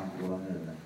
[0.00, 0.79] 我多了，那个。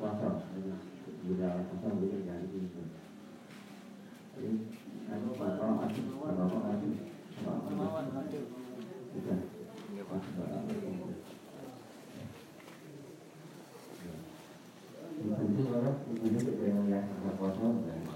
[0.00, 0.28] kuasa
[1.28, 2.80] bila kuasa boleh jadi itu
[4.32, 4.50] jadi
[5.12, 6.88] anu bapak masih bapak masih
[7.44, 8.40] bapak masih
[9.12, 9.38] bukan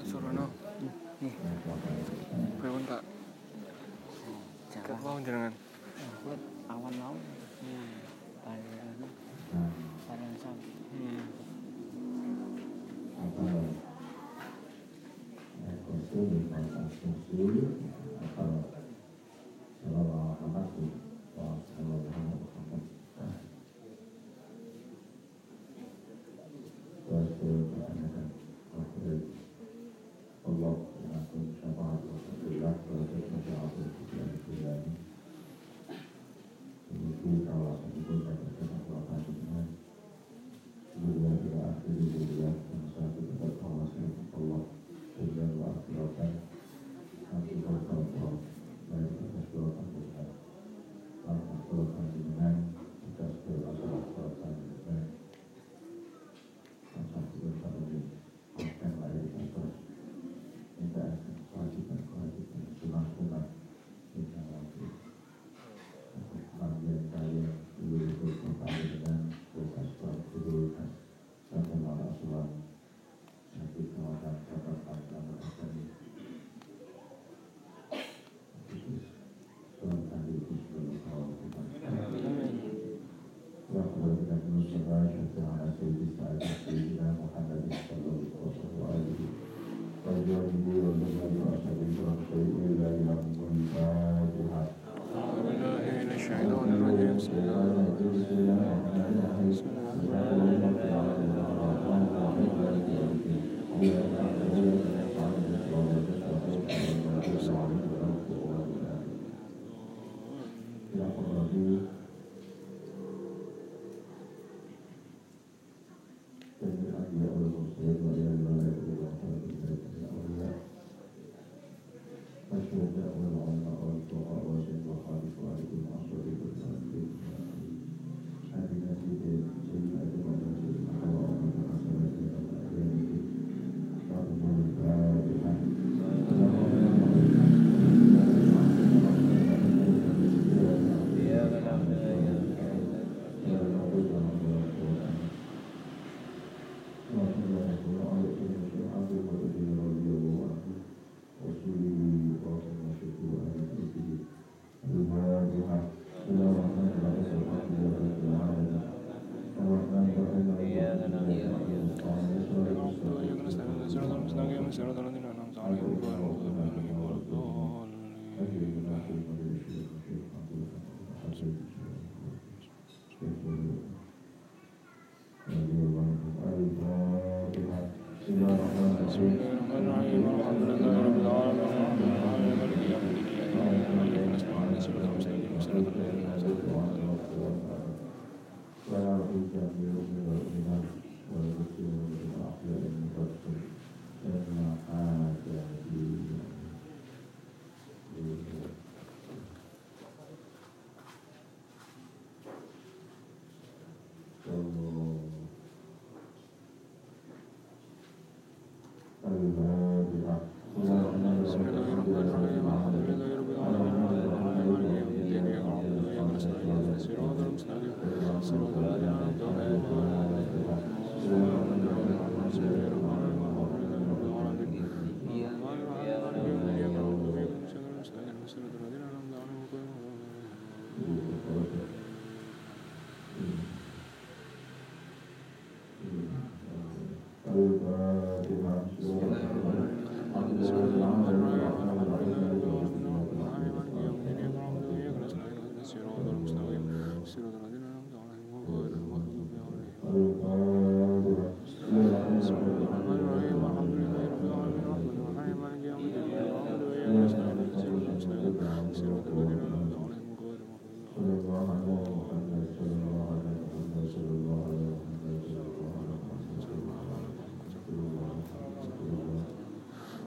[0.08, 0.32] suruh
[1.20, 1.34] nih
[6.64, 7.20] awan laut.
[7.60, 8.00] Hmm.
[10.92, 11.43] Hmm
[13.24, 13.64] atau
[15.64, 17.40] rekonstruksi rekonstruksi
[18.20, 18.50] atau
[19.80, 21.03] selama apa sih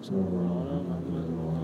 [0.08, 1.57] So,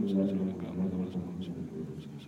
[0.00, 2.19] 음식을 먹는 게 아마도 그렇지 않을지 모르겠어요.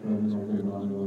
[0.06, 1.05] from the Lord.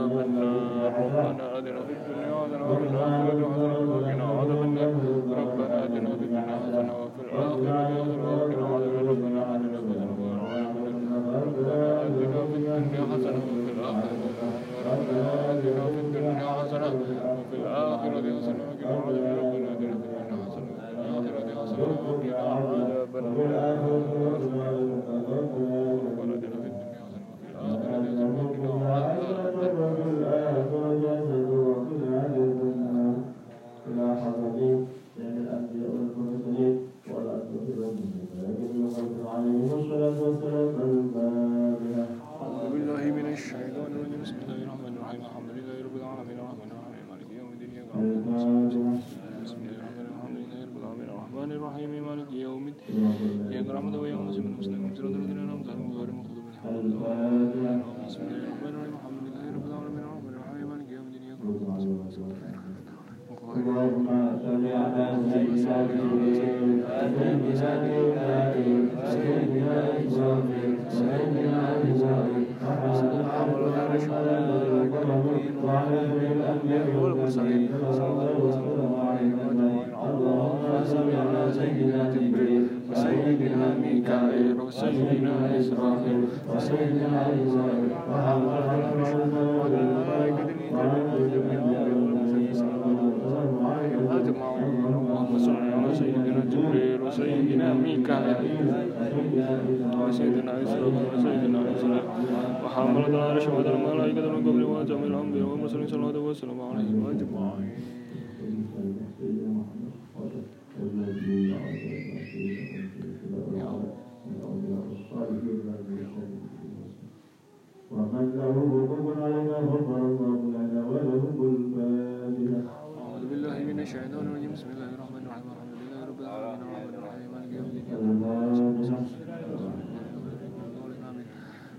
[0.00, 2.37] 嗯。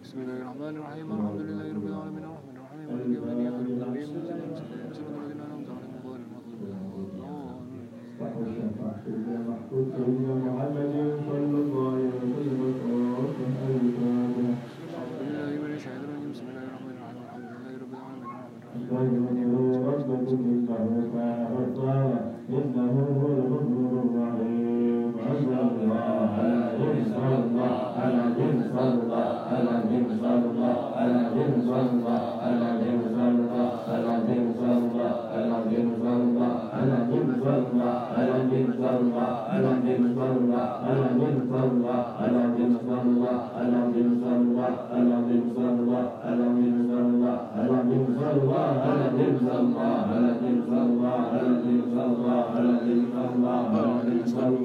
[0.10, 4.10] بسم الله الرحمن الرحيم الحمد لله رب العالمين الرحمن الرحيم مالك يوم الدين اياك نعبد
[4.18, 7.10] واياك نستعين صراط الذين انعمت عليهم غير المغضوب
[8.42, 8.70] عليهم
[11.30, 12.09] ولا الضالين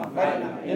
[0.00, 0.75] もら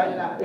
[0.00, 0.40] la ilaha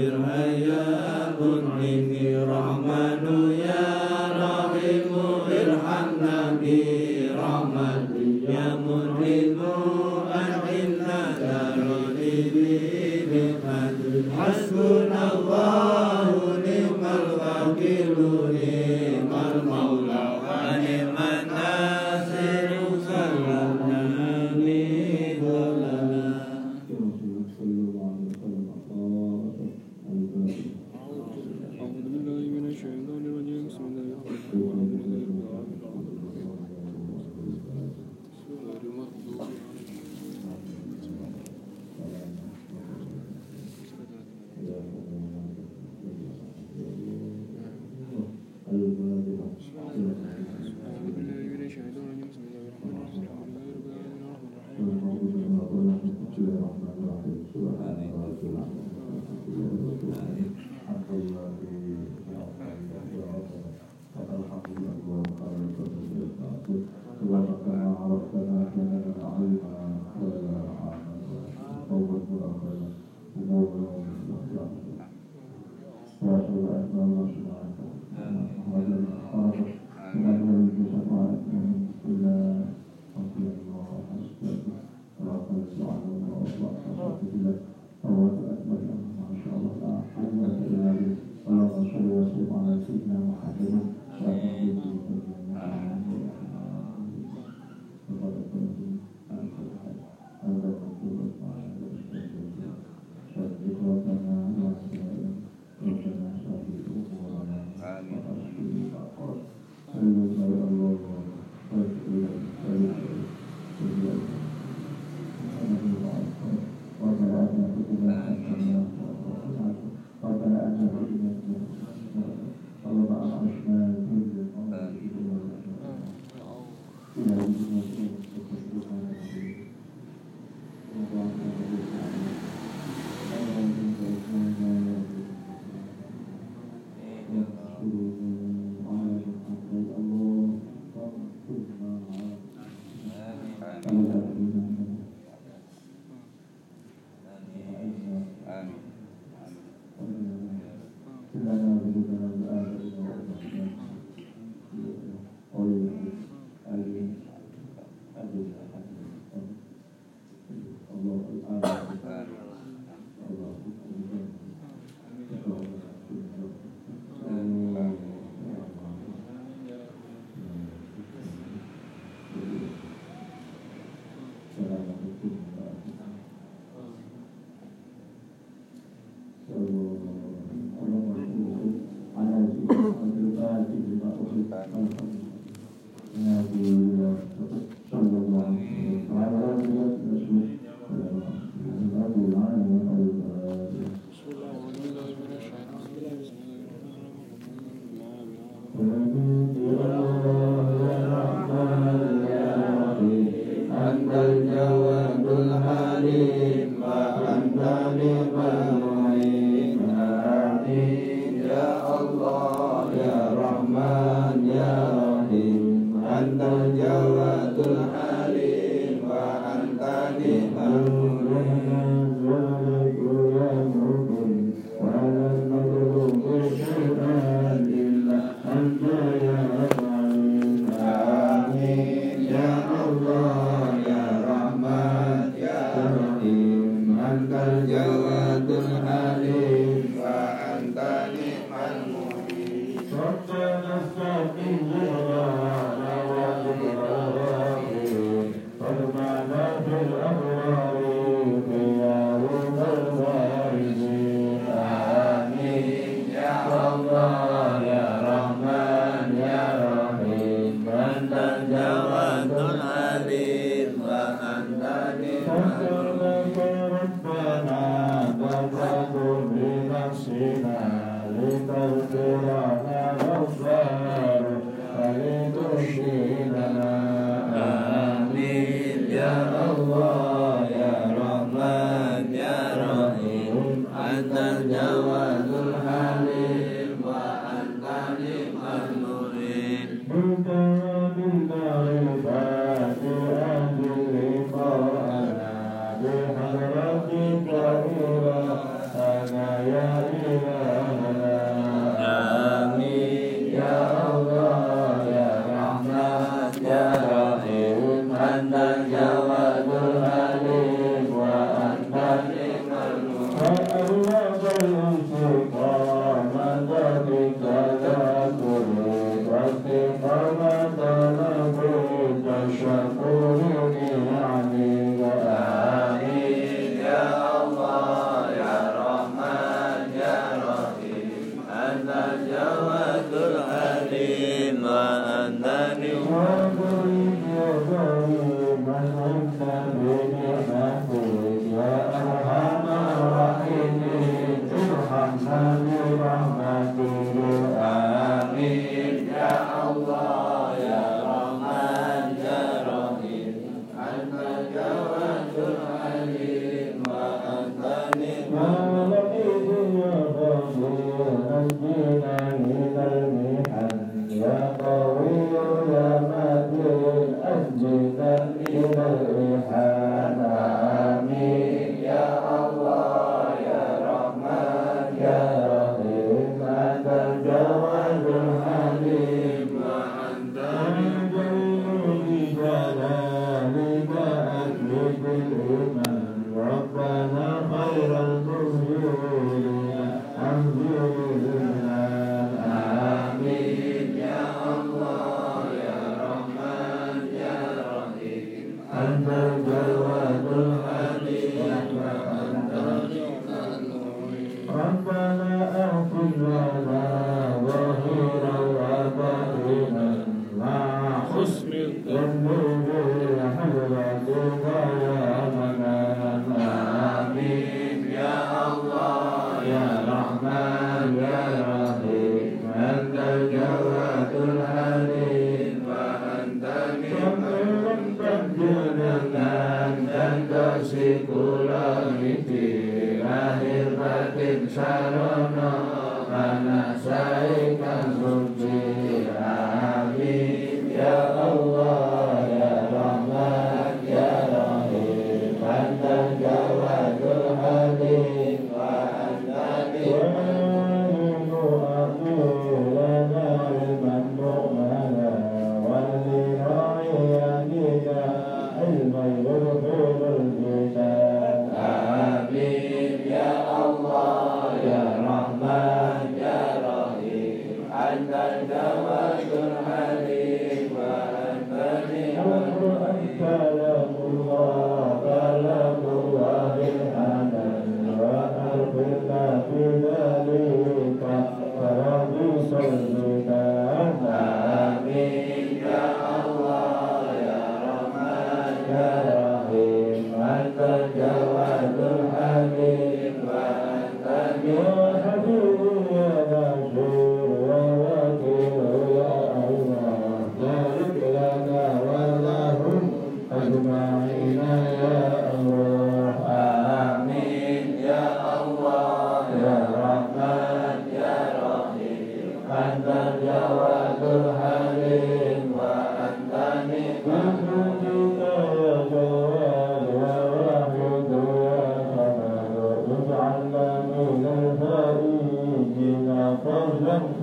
[0.00, 2.09] فاغفر هيا منعم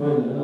[0.00, 0.37] Amen.